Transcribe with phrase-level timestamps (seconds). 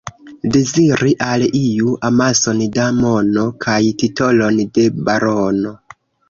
[0.53, 5.77] Deziri al iu amason da mono kaj titolon de barono.